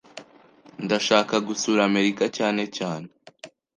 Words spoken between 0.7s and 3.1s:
Ndashaka gusura Amerika cyane cyane.